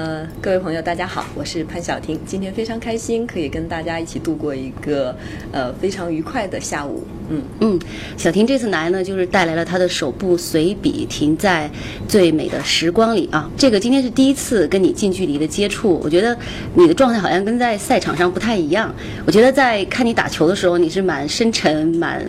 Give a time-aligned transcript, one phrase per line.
[0.00, 2.18] uh, 各位朋友，大家好，我是潘晓婷。
[2.26, 5.16] 今天非常开心，可以跟大家一起度过一个
[5.52, 7.04] 呃非常愉快的下午。
[7.28, 7.80] 嗯嗯，
[8.16, 11.70] 小婷这次来呢，就是带来了她的首部随笔《停在
[12.08, 13.48] 最美的时光里》啊。
[13.56, 16.36] 这个今天是第一次跟你近距离的接触，我觉得
[16.74, 18.92] 你的状态好像跟在赛场上不太一样。
[19.26, 22.20] 我觉得在看你打球的时候，你是蛮深沉、蛮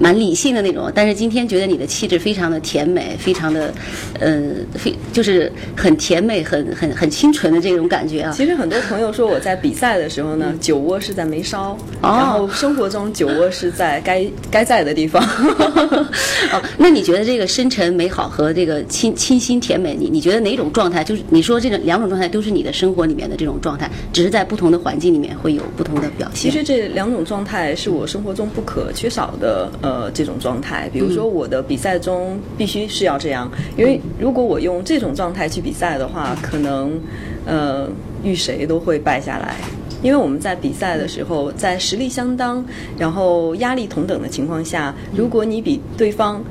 [0.00, 3.72] 蛮理性的那种，但是今天觉得你的气质非常的甜美，非常的
[4.18, 4.40] 呃，
[4.74, 8.32] 非就是很甜美、很很很清纯的这种感觉啊。
[8.32, 15.22] 其实很多朋友说我在比赛的时候呢，酒窝是在眉梢，然后生活中酒窝是在该该在的地方。
[16.52, 21.04] 哦，那你觉得这个深沉美好和这个清清新甜美，你你觉得哪种状态？
[21.04, 26.50] 就是你说这种两种状态都是你的生活里面的这种状态，只是在不同的环境里面会有不同的表现。
[26.50, 30.88] 其实这两种状态是我生活中不可缺少的呃这种状态。
[30.92, 37.00] 比如说我的比赛中必须是要这样，因为如果我用这种状态去比赛的话，可能
[37.46, 37.88] 呃
[38.22, 39.54] 遇谁都会败下来。
[40.02, 42.64] 因为我们在比赛的时候，在实力相当，
[42.98, 46.42] 然后压力同等的情况下，如果你比对方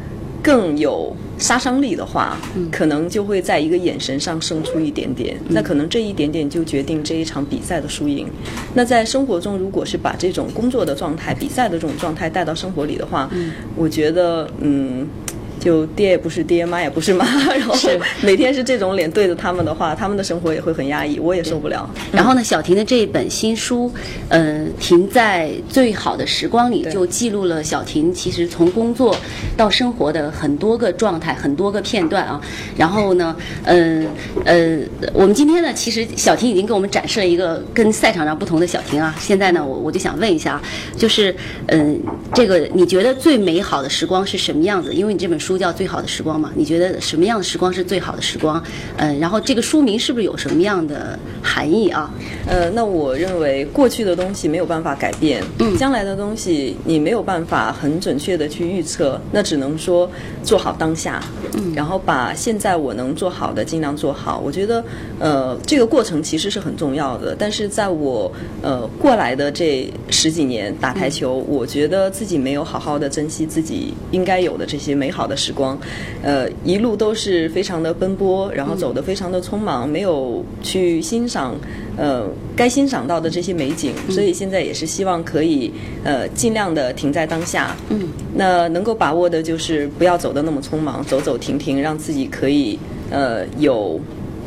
[0.42, 2.38] 更有杀伤力的话，
[2.72, 5.38] 可能就会在一个眼神上胜出一点点。
[5.50, 8.25] 那可能这一点点就决定这一场比赛的输赢。
[8.73, 13.30] 那在生活中，如果是把这种工作的状态、比赛的这种状态带到生活里的话，
[13.75, 15.06] 我觉得，嗯。
[15.62, 17.23] 就爹也不是爹，妈也不是妈，
[17.54, 17.76] 然后
[18.22, 21.88] 每天是这种脸对着他们的话，他们的生活也会很压抑，我也受不了。
[22.12, 23.94] 然后呢，小婷的这一本新书，
[24.30, 29.16] 嗯，停在最好的时光里，就记录了小婷其实从工作
[29.56, 32.42] 到生活的很多个状态，很多个片段啊。
[32.75, 34.08] 然后呢，嗯
[34.46, 34.80] 呃，
[35.14, 39.14] 我们今天呢，其实小婷已经给我们展示了一个跟赛场上不同的小婷啊。
[39.20, 40.59] 现在呢，我我就想问一下，
[40.98, 41.36] 就是
[41.68, 42.02] 嗯，
[42.34, 44.92] 这个你觉得最美好的时光是什么样子？
[44.92, 45.50] 因为你这本书。
[45.52, 46.49] 书叫最好的时光嘛？
[46.55, 48.63] 你觉得什么样的时光是最好的时光？
[48.95, 52.09] 嗯，然后这个书名是不是有什么样的含义啊？
[52.47, 60.09] 呃，那我认为过去的东西没有办法改变，嗯，将来的东西你没有办法很准确的去预测，那只能说
[60.41, 61.22] 做好当下，
[61.57, 64.40] 嗯，然后把现在我能做好的尽量做好。
[64.40, 64.81] 我觉得，
[65.19, 67.35] 呃，这个过程其实是很重要的。
[67.38, 75.35] 但是在我呃过来的这十几年打台球，我觉得自己没有好好的珍惜自己应该有的这些美好的。
[75.41, 75.78] 时光，
[76.22, 81.56] 呃，一路都是非常的奔波，然后走得非常的匆忙，没有去欣赏，
[81.97, 82.25] 呃，
[82.56, 85.72] 该欣赏到的这些美景，所以现在也是希望可以，
[86.03, 87.75] 呃，尽量的停在当下。
[87.90, 92.78] 嗯，那能够把握的就是不要走得那么匆忙，走走停停，让自己可以，
[93.09, 94.00] 呃，有。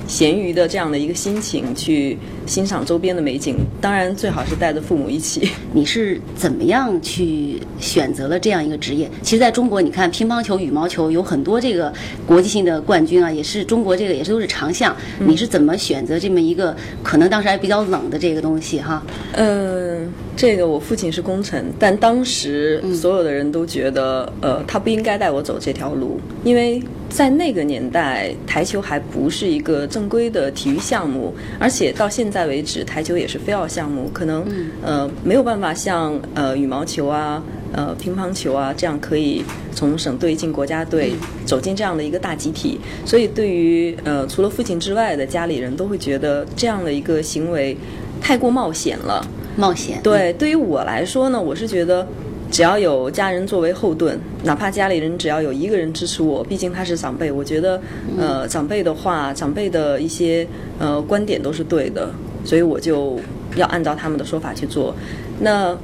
[0.06, 5.48] 闲余的这样的一个心情去欣赏周边的美景，当然最好是带着父母一起。
[5.72, 9.10] 你是怎么样去选择了这样一个职业？
[9.22, 11.93] 其实在中国，你看乒乓球、羽毛球有很多这个
[12.26, 14.94] 国际性的冠军啊，也是中国这个也是都是长项。
[15.19, 19.03] 你是怎么选择这么一个可能当时还比较冷的这个东西哈？
[19.32, 26.83] 嗯，这个我父亲是功臣，但当时所有的人都觉得，呃，他不应该带我走这条路，因为。
[27.11, 34.44] 在那个年代，台球还不是一个正规的体育项目，而且到现在为止，台球也是非奥项目，可能
[34.83, 37.41] 呃没有办法像呃羽毛球啊、
[37.73, 41.12] 呃乒乓球啊这样可以从省队进国家队，
[41.44, 42.81] 走进这样的一个大集体。
[43.05, 47.77] 所以，对于呃除了父亲之外的家里人都会觉得这样的一个行为
[48.21, 49.25] 太过冒险了。
[49.56, 50.00] 冒险。
[50.03, 52.06] 对，对于我来说呢，我是觉得。
[52.50, 57.81] 只要有家人作为后盾，哪怕家里人只要有一个人支持我，毕竟他是长辈，我觉得，
[58.16, 60.47] 呃，长辈的话，长辈的一些
[60.78, 62.09] 呃观点都是对的，
[62.44, 63.19] 所以我就
[63.56, 64.94] 要按照他们的说法去做。
[65.41, 65.76] 那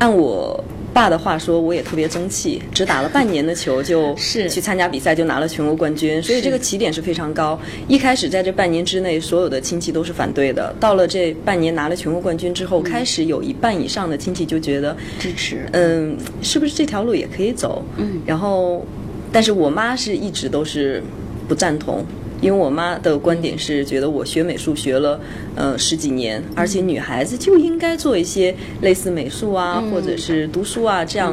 [0.00, 0.62] 按我。
[0.92, 7.58] 爸的话说，我也特别争气，只打了半年的球就去参加比赛，就拿了全国冠军，所以这个起点是非常高。
[7.88, 10.74] 一开始在这半年之内，所有的亲戚都是反对的。
[10.78, 17.82] 到了这半年拿了全国冠军之后，开始有一半以上的亲戚就觉得支持，嗯，是不是这条路也可以走？
[17.96, 18.84] 嗯，然后，
[19.32, 21.02] 但是我妈是一直都是
[21.48, 22.04] 不赞同。
[22.42, 25.18] 因为我妈的观点是觉得我学美术学了
[25.54, 31.32] 呃十几年，而且女孩子就应该做一些类似美术啊，或者是读书啊这样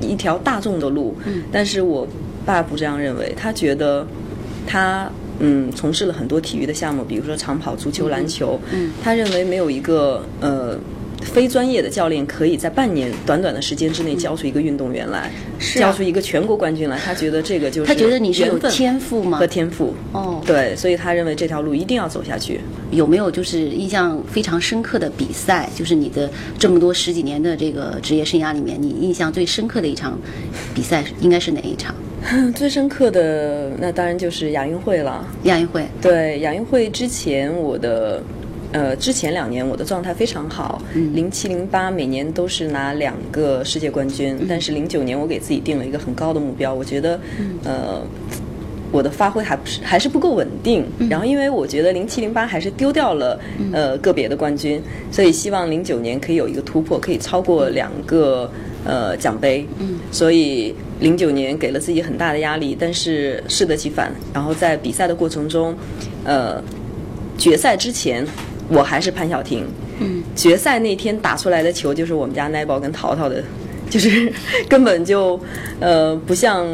[0.00, 1.14] 一条大众的路。
[1.52, 2.08] 但是我
[2.44, 4.04] 爸不这样认为，他觉得
[4.66, 5.08] 他
[5.38, 8.58] 嗯从事了很多体育的项目，比如说长跑、足球、篮球，
[9.02, 10.76] 他认为没有一个呃。
[11.26, 15.30] 非专业的教练可以在半年短短的时间之内教出一个运动员来，
[15.74, 16.98] 教出一个全国冠军来。
[16.98, 19.38] 他觉得这个就是他觉得你是有天赋吗？
[19.38, 22.60] 和天赋哦，对，所以他认为这条路一定要走下去。
[22.90, 25.68] 有没有就是印象非常深刻的比赛？
[25.74, 30.18] 就是你的这么多十几年的这个职业生涯里面，你印象最深刻的一场
[30.74, 31.94] 比赛应该是哪一场？
[32.56, 35.26] 最深刻的那当然就是亚运会了。
[35.44, 38.22] 亚运会，对亚运会之前我的。
[38.76, 40.82] 呃，之前两年我的状态非常好，
[41.14, 47.18] 零七零八每年都是拿两个世界冠军，但是零九年我给自己定了一个很高的目标，我觉得，
[47.64, 48.02] 呃，
[48.92, 50.84] 我的发挥还不是还是不够稳定。
[51.08, 53.40] 然后因为我觉得零七零八还是丢掉了
[53.72, 58.50] 呃个别的冠军，所以希望零九年可以有一个突破，可以超过两个
[58.84, 59.66] 呃奖杯。
[59.78, 64.12] 嗯所以零九年给了自己很大的压力，但是适得其反。
[64.34, 65.74] 然后在比赛的过程中，
[66.24, 66.62] 呃，
[67.38, 68.26] 决赛之前。
[68.68, 69.64] 我还是潘晓婷，
[70.00, 73.42] 嗯，决赛那天打出来的球就是我们家奈宝跟淘淘的，
[73.88, 74.32] 就是
[74.68, 75.38] 根本就，
[75.80, 76.66] 呃，不像，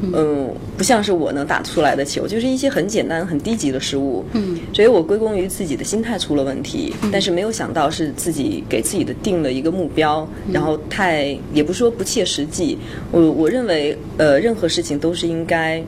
[0.00, 12.78] 嗯，不像是我能打出来的球，就是一些很简单、很低级的失误，嗯，所以我归功于自己的心态出了问题，但是没有想到是自己给自己的定了一个目标，然后太也不是说不切实际，
[13.10, 15.82] 我我认为，呃，任何事情都是应该，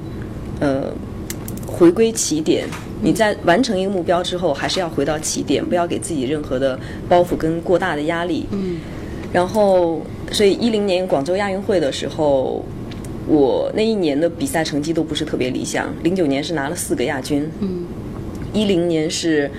[0.61, 0.93] 呃，
[1.67, 2.67] 回归起点。
[3.03, 6.79] 你在完成一个目标之后，还是要回到起点，不要给自己任何的
[7.09, 8.47] 包袱跟过大的压力。
[8.51, 8.79] 嗯。
[9.33, 10.01] 然后，
[10.31, 12.65] 所以一零年广州亚运会的时候，
[13.27, 15.93] 我那一年的比赛成绩都不是特别理想。
[16.03, 17.47] 零九年是拿了四个亚军。
[17.61, 17.85] 嗯。
[18.53, 19.51] 一零年是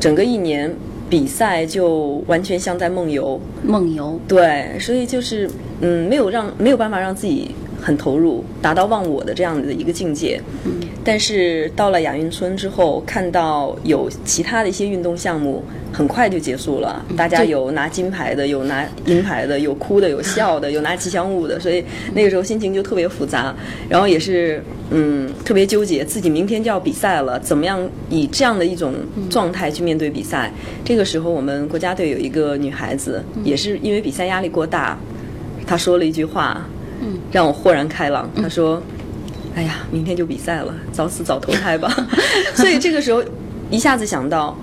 [0.00, 0.74] 整个一年
[1.10, 3.38] 比赛就完全像在梦游。
[3.62, 4.18] 梦游。
[4.26, 5.50] 对，所以就是
[5.82, 7.54] 嗯，没有让没有办法让自己。
[7.80, 10.40] 很投入，达到忘我的这样的一个境界。
[10.64, 10.72] 嗯，
[11.04, 15.62] 但是到了亚运村之后，看到有其他的一些运动项目
[15.92, 21.84] 很快就结束了，大家有拿金牌的，有拿银牌的，有哭的，有笑的，有拿吉祥物的，所以
[22.14, 23.54] 那个时候心情就特别复杂，
[23.88, 25.26] 然后也是嗯。
[25.44, 28.92] 特别纠结，自己明天就要比赛了，怎么样以这样的一种
[29.30, 30.50] 状态去面对比赛？
[30.84, 34.98] 这个时候，我们国家队有一个女孩子，也是因为比赛压力过大，
[35.64, 36.66] 她说了一句话。
[37.00, 38.28] 嗯，让我豁然开朗。
[38.36, 38.82] 他说
[39.54, 41.94] ：“哎呀，明天就比赛了，早死早投胎吧。”
[42.54, 43.22] 所以这个时候
[43.70, 44.56] 一下子想到，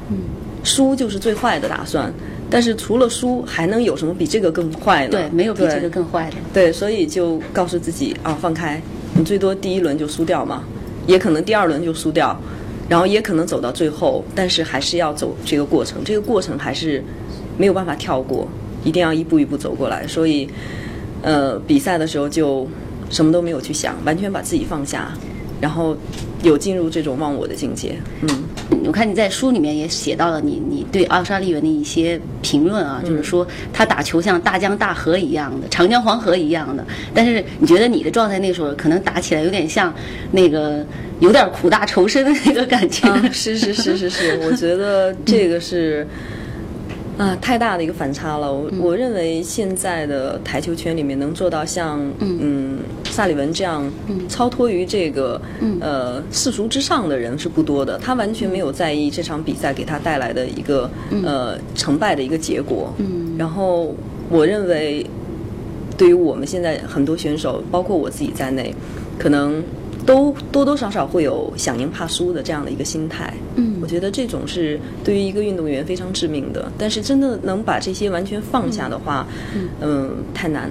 [0.63, 2.11] 输就是最坏的打算。
[2.49, 5.17] 但是除了输，还能有什么比这个更坏的？
[5.17, 6.35] 对，没有比这个更坏的。
[6.53, 8.79] 对，所以就告诉自己啊，放开，
[9.15, 10.63] 你最多第一轮就输掉嘛，
[11.07, 12.39] 也可能第二轮就输掉，
[12.87, 16.03] 然后也可能走到最后，但是还是要走这个过程。
[16.03, 17.03] 这个过程还是
[17.57, 18.47] 没有办法跳过，
[18.83, 20.05] 一定要一步一步走过来。
[20.05, 20.47] 所以。
[21.23, 22.67] 呃，比赛的时候就
[23.09, 25.11] 什么都没有去想，完全把自己放下，
[25.61, 25.95] 然后
[26.43, 27.95] 有进入这种忘我的境界。
[28.21, 28.43] 嗯，
[28.85, 36.85] 我看你在书里面也写到了你你对奥沙利文的一些评论啊，就是说他打球像大江大河一样的，长江黄河一样的。
[37.13, 39.93] 但是你觉得你的状态那时候可能打起来有点像
[40.31, 40.85] 那个
[41.21, 43.07] 有点苦大仇深的那个感觉。
[43.31, 46.05] 是是是是是，我觉得这个是。
[47.17, 48.51] 啊，太大的一个反差了！
[48.51, 53.87] 我我认为现在的台球圈里面能做到像嗯萨里文这样
[54.27, 57.99] 超脱于这个嗯呃世俗之上的人是不多的。
[57.99, 60.89] 他完全没有在意这场比赛给他带来的一个
[61.23, 62.91] 呃成败的一个结果。
[63.37, 63.95] 然后
[64.29, 65.05] 我认为，
[65.95, 68.73] 对于我们现在很多选手，包括我自己在内，
[69.19, 69.63] 可能。
[70.05, 76.69] 都多多少少会有想赢怕输的这样的一个心态，嗯，我觉得这种是对于一个运动员非常致命的。
[76.77, 79.25] 但是真的能把这些完全放下的话，
[79.81, 80.69] 嗯，太难。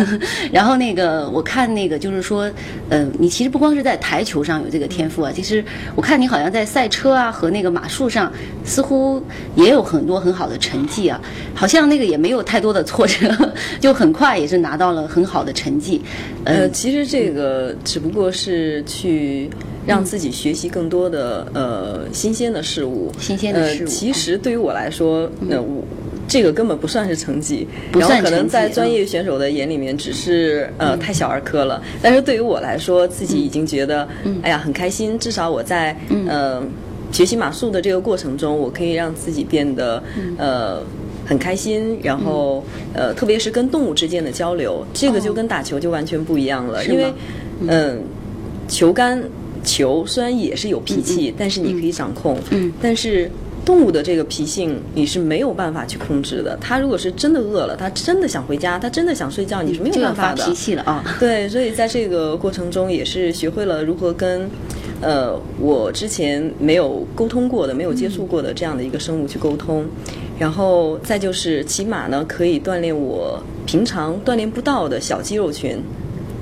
[0.52, 2.50] 然后那个我看那个就是说，
[2.90, 5.64] 嗯，你其实不光是在台球上有这个天赋啊，其实
[5.94, 8.30] 我看你好像在赛车啊和那个马术上
[8.64, 9.22] 似乎
[9.56, 11.20] 也有很多很好的成绩啊，
[11.54, 13.30] 好像那个也没有太多的挫折，
[13.80, 16.02] 就很快也是拿到了很好的成绩。
[16.44, 18.73] 呃，其实这个只不过是。
[18.82, 19.48] 去
[19.86, 23.86] 让自己学习更多的呃新鲜的事物，新鲜的事物。
[23.86, 25.82] 其实对于我来说，那我
[26.26, 31.82] 这个根本不算是成绩，然后可能在专业选手的眼里面只是呃太小儿科了。
[32.02, 34.08] 但是对于我来说，自己已经觉得
[34.42, 35.18] 哎呀很开心。
[35.18, 36.62] 至少我在呃
[37.12, 40.02] 学习马术的这个过程中，我可以让自己变得
[40.38, 40.82] 呃
[41.26, 41.98] 很开心。
[42.02, 42.64] 然后
[42.94, 47.12] 呃特别是跟动物之间的交流，这个就跟打球就完全不一样了，因为
[47.68, 48.02] 嗯。
[48.74, 49.22] 球杆
[49.62, 52.36] 球虽然也是有脾气，但是你可以掌控。
[52.50, 53.30] 嗯，但是
[53.64, 56.58] 动物的这个脾性你是没有办法去控制的。
[56.60, 60.42] 它如果是真的饿了，它真的想回家，它真的想睡觉，你是没有办法的。
[60.42, 61.04] 发脾气了啊！
[61.20, 64.50] 对，所以在这个过程中也是学会了如何跟
[65.00, 69.86] 呃我之前没有沟通过的、没有接触过的这样的一个生物去沟通。
[70.36, 75.78] 然后再就是骑马呢，可以锻炼我平常锻炼不到的小肌肉群。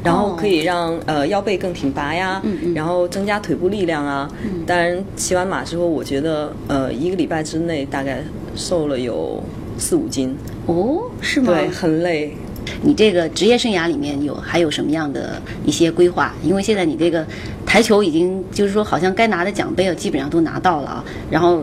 [0.05, 2.43] 然后可以让呃腰背更挺拔呀，
[2.75, 4.29] 然后增加腿部力量啊。
[4.67, 8.23] 当然骑完马之后，我觉得呃一个礼拜之内大概
[8.57, 9.43] 瘦了有
[9.79, 10.37] 四五斤。
[10.67, 11.53] 哦，是吗？
[11.53, 12.37] 对，很累。
[12.83, 16.35] 你这个职业生涯里面有还有什么样的一些规划？
[16.43, 17.25] 因为现在你这个
[17.65, 21.63] 台球已经就是说好像该拿的奖杯啊，基本上都拿到了啊，然后。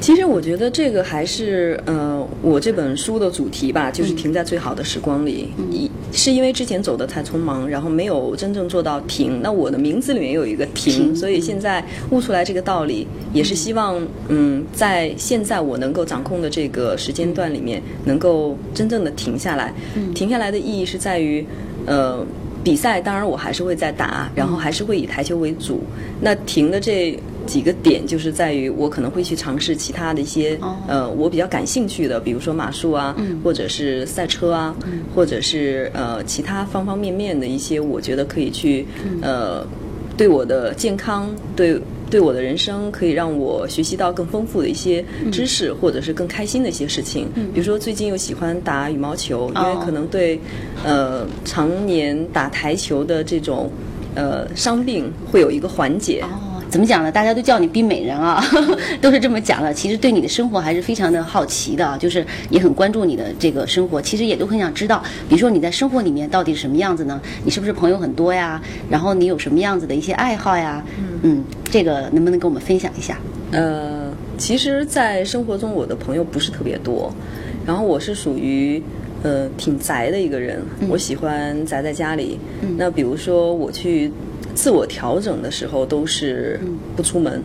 [0.00, 5.48] 其实我觉得这个还是呃，我这本书的主题吧，就是停在最好的时光里。
[5.70, 9.40] 一是因为之前走的太匆忙，然后没有真正做到停。
[9.42, 19.74] 那我的名字里面有一个停，所以现在悟出来这个道理，也是希望嗯，在现在我能够掌控的这个时间段里面，能够真正的停下来。
[20.14, 21.44] 停下来的意义是在于，
[21.86, 22.24] 呃，
[22.64, 25.80] 比赛当然我还是会在打，然后还是会以台球为主。
[26.20, 27.18] 那停的这。
[27.48, 34.76] 几个点就是在于我可能会去尝试其他的一些呃我比较感兴趣的，比如说马术啊，或者是赛车啊，
[35.14, 38.86] 或者是呃其他方方面面的一些我觉得可以去
[39.22, 39.66] 呃
[40.16, 47.28] 对我的健康对对我的人生可以让我学习到更丰富的一些知识，或者是更开心的一些事情。
[47.52, 50.40] 比如说最近又喜欢打羽毛球，因为可能对
[50.84, 53.70] 呃常年打台球的这种
[54.14, 56.24] 呃伤病会有一个缓解。
[56.70, 57.10] 怎么讲呢？
[57.10, 58.44] 大家都叫你冰美人啊，
[59.00, 59.72] 都是这么讲的。
[59.72, 64.00] 其实对你的生活还是非常的好奇的，就是也很关注你的这个生活。
[64.02, 67.20] 其实也都很想知道，比如说你在生活里面到底是什么样子呢？
[67.44, 68.60] 你是不是朋友很多呀？
[68.90, 70.84] 然后你有什么样子的一些爱好呀？
[71.22, 73.18] 嗯，这个能不能跟我们分享一下？
[73.50, 77.10] 呃，其实，在生活中我的朋友不是特别多，
[77.66, 78.82] 然后我是属于
[79.22, 82.38] 呃挺宅的一个人，我喜欢宅在家里。
[82.76, 84.12] 那比如说我去。
[84.58, 86.58] 自我调整的时候都是
[86.96, 87.40] 不出门，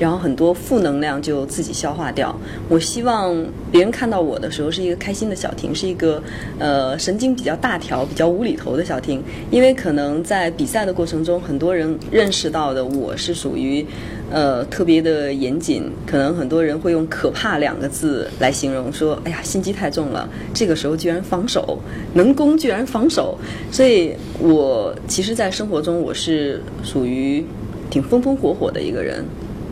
[0.00, 2.34] 然后很多负能量就自己消化掉。
[2.68, 3.36] 我希望
[3.70, 6.20] 别人看到我的时候是一个开心的小婷，是一个
[6.58, 9.22] 呃神经比较大条、比较无厘头的小婷。
[9.50, 13.86] 因为可能在比赛的过程中，很多人认识到的我是属于
[14.32, 21.78] 呃特别的严谨，可能很多人会用“可怕”两个字来形容，说哎呀心机太重了，这个时候居然防守
[22.14, 23.38] 能攻，居然防守，
[23.70, 24.14] 所以。
[24.42, 27.44] 我其实，在生活中我是属于
[27.90, 29.22] 挺风风火火的一个人，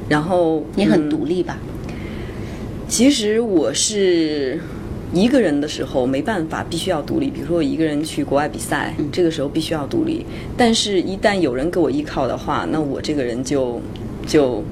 [0.09, 1.59] 然后你很独立吧？
[2.89, 4.61] 其实我是
[5.13, 7.29] 一个人的时候没办法，必须要独立。
[7.29, 10.25] 比如说我一个人去国外比赛，这个时候必须要独立。
[10.57, 13.81] 但是，一旦有人给我依靠的话，那我这个人就
[14.27, 14.65] 就。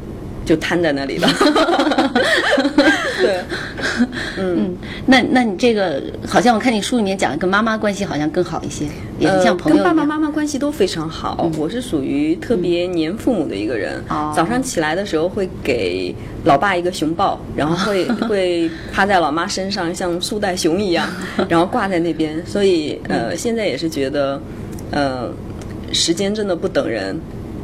[0.47, 1.29] 就瘫在那里了，
[3.21, 3.41] 对，
[4.39, 8.87] 嗯，那那你这个好像我看你书里面讲，跟妈妈关系好像更好一些，
[9.19, 9.77] 也像朋友。
[9.77, 11.51] 跟爸爸妈妈关系都非常好。
[11.59, 14.03] 我是属于特别黏父母的一个人。
[14.35, 21.09] 早上起来的时候会给老爸一个熊抱，然后会 会趴在老妈身上，像树袋熊一样，
[21.49, 22.45] 然后挂在那边。
[22.47, 24.41] 所以呃，现在也是觉得，
[24.91, 25.31] 呃，
[25.93, 27.19] 时间真的不等人。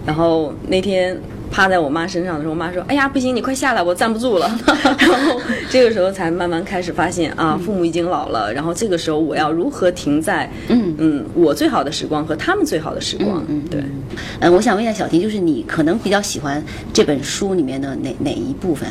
[0.07, 1.21] 然后那天。
[1.53, 4.51] 趴在我妈身上的时候，我妈说：“哎呀，不行，你快下来，我站不住了。
[4.99, 8.53] ”然后这个时候才慢慢开始发现啊，父母已经老了。
[8.53, 13.45] 然后这个时候我要如何停在嗯嗯我最好的时光和他们最好的时光？
[13.49, 13.83] 嗯，对。
[14.41, 18.89] 嗯，我想问一下小婷，就是你可能比较喜欢这本书里面的哪哪一部分？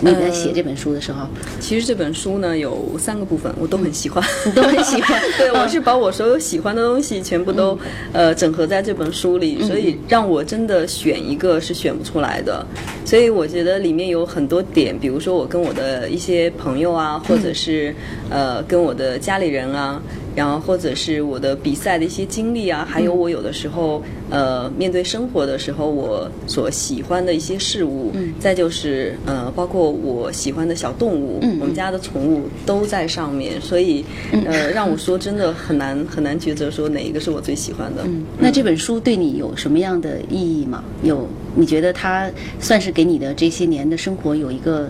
[0.00, 1.26] 你在写这本书的时候，
[1.60, 5.20] 其实这本书呢有三个部分，我都很喜欢， 你都很喜欢。
[5.38, 7.78] 对，我是把我所有喜欢的东西全部都
[8.12, 12.64] 呃整合在这本书里，所以让我真的选一个是选不出来的。
[13.04, 17.94] 所以我觉得里面有很多点，比如说我跟我的一些朋友啊，或者是
[18.30, 20.00] 呃跟我的家里人啊。
[20.34, 34.04] 然后或者是我的比赛的一些经历啊，还有我有的时候呃面对生活的时候，我所喜欢的一些事物，嗯再就是呃包括我喜欢的小动物，我们家的宠物都在上面，所以
[34.46, 38.02] 呃让我说真的很难很难抉择说哪一个是我最喜欢的。
[38.38, 40.82] 那这本书对你有什么样的意义吗？
[41.02, 41.28] 有？
[41.54, 44.88] 你觉得它算是给你的这些年的生活有一个？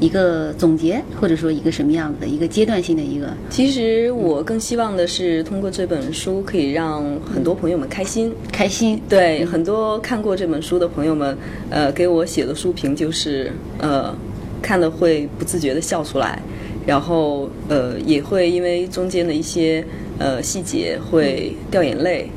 [0.00, 3.28] 一个总结，或者说一个什么样子的一个阶段性的一个。
[3.50, 9.00] 其实我更希望的是通过这本书可以让很多朋友们开心，开心。
[9.08, 11.36] 对，很多看过这本书的朋友们，
[11.70, 14.14] 呃，给我写的书评就是，呃，
[14.62, 16.40] 看了会不自觉的笑出来，
[16.86, 19.84] 然后呃，也会因为中间的一些
[20.18, 22.30] 呃细节会掉眼泪。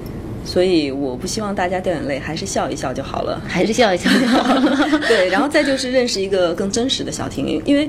[0.44, 4.90] 所以我不希望大家掉眼泪，还是笑一笑就好了， 还是笑一笑就好了。
[5.08, 7.88] 对，然后再就是认识一个更真实的小婷，因为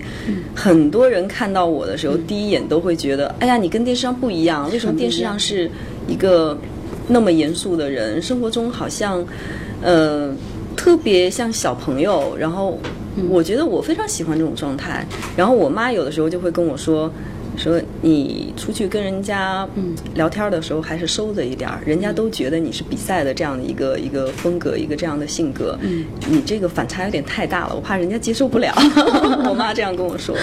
[0.54, 4.70] 很多人看到我的时候，第一眼都会觉得，哎呀，你跟电视上不一样。
[4.70, 5.70] 为什么电视上是
[6.06, 6.56] 一个
[7.08, 9.24] 那么严肃的人，生活中好像
[9.82, 10.34] 呃
[10.76, 12.36] 特别像小朋友？
[12.38, 12.78] 然后
[13.28, 15.06] 我觉得我非常喜欢这种状态。
[15.36, 17.10] 然后我妈有的时候就会跟我说。
[17.62, 19.68] 说你出去跟人家
[20.14, 25.78] 聊天的时候还是收着一点儿，人家都觉得你是比赛的这样的一个一个风格，一个这样的性格，
[26.28, 28.74] 你这个反差有点太大了，我怕人家接受不了。
[29.48, 30.36] 我妈这样跟我说。